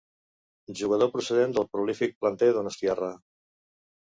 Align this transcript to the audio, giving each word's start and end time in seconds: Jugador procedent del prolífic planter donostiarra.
Jugador 0.79 1.11
procedent 1.17 1.53
del 1.57 1.67
prolífic 1.75 2.17
planter 2.25 2.51
donostiarra. 2.57 3.15